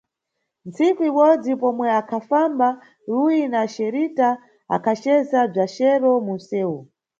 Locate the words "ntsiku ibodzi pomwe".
0.67-1.87